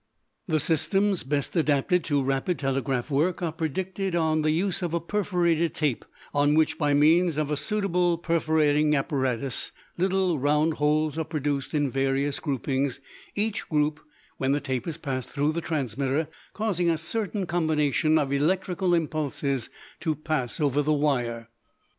[0.47, 4.99] The systems best adapted to rapid telegraph work are predicated on the use of a
[4.99, 11.23] perforated tape on which, by means of a suitable perforating apparatus, little round holes are
[11.23, 12.99] produced in various groupings,
[13.35, 13.99] each group,
[14.37, 19.69] when the tape is passed through the transmitter, causing a certain combination of electrical impulses
[19.99, 21.47] to pass over the wire.